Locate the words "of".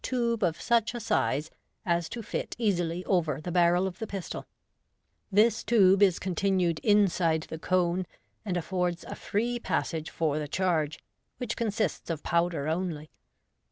0.41-0.59, 3.85-3.99, 12.09-12.23